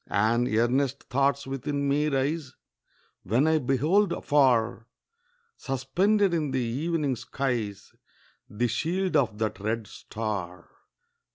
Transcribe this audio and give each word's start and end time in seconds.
And 0.09 0.47
earnest 0.51 1.03
thoughts 1.09 1.45
within 1.45 1.87
me 1.87 2.07
rise, 2.07 2.55
When 3.21 3.45
I 3.45 3.59
behold 3.59 4.11
afar, 4.11 4.87
Suspended 5.57 6.33
in 6.33 6.49
the 6.49 6.59
evening 6.59 7.15
skies 7.15 7.93
The 8.49 8.67
shield 8.67 9.15
of 9.15 9.37
that 9.37 9.59
red 9.59 9.85
star. 9.85 10.69